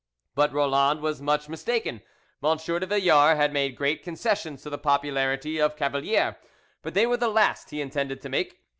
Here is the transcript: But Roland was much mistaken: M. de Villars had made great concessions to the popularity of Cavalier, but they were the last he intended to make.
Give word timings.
But 0.33 0.51
Roland 0.51 1.01
was 1.01 1.21
much 1.21 1.47
mistaken: 1.47 2.01
M. 2.43 2.57
de 2.57 2.85
Villars 2.87 3.37
had 3.37 3.53
made 3.53 3.75
great 3.75 4.01
concessions 4.01 4.63
to 4.63 4.71
the 4.71 4.79
popularity 4.79 5.61
of 5.61 5.75
Cavalier, 5.75 6.37
but 6.81 6.95
they 6.95 7.05
were 7.05 7.17
the 7.17 7.27
last 7.29 7.69
he 7.69 7.81
intended 7.81 8.19
to 8.23 8.29
make. 8.29 8.61